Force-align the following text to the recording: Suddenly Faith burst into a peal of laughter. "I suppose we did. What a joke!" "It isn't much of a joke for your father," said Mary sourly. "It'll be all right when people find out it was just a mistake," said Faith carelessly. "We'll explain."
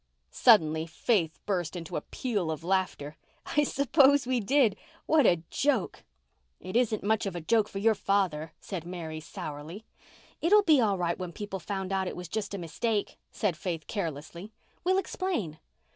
Suddenly 0.31 0.87
Faith 0.87 1.39
burst 1.45 1.75
into 1.75 1.95
a 1.95 2.01
peal 2.01 2.49
of 2.49 2.63
laughter. 2.63 3.17
"I 3.45 3.63
suppose 3.63 4.25
we 4.25 4.39
did. 4.39 4.75
What 5.05 5.27
a 5.27 5.43
joke!" 5.51 6.03
"It 6.59 6.75
isn't 6.75 7.03
much 7.03 7.27
of 7.27 7.35
a 7.35 7.39
joke 7.39 7.69
for 7.69 7.77
your 7.77 7.93
father," 7.93 8.51
said 8.59 8.83
Mary 8.83 9.19
sourly. 9.19 9.85
"It'll 10.41 10.63
be 10.63 10.81
all 10.81 10.97
right 10.97 11.19
when 11.19 11.31
people 11.33 11.59
find 11.59 11.93
out 11.93 12.07
it 12.07 12.15
was 12.15 12.29
just 12.29 12.55
a 12.55 12.57
mistake," 12.57 13.19
said 13.29 13.55
Faith 13.55 13.85
carelessly. 13.85 14.51
"We'll 14.83 14.97
explain." 14.97 15.59